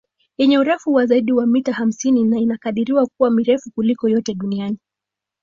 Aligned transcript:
Yenye 0.37 0.59
urefu 0.59 0.93
wa 0.93 1.05
zaidi 1.05 1.31
ya 1.37 1.45
mita 1.45 1.73
hamsini 1.73 2.23
na 2.23 2.37
inakadiriwa 2.37 3.07
kuwa 3.17 3.31
mirefu 3.31 3.71
kuliko 3.71 4.09
yote 4.09 4.33
duniani 4.33 4.77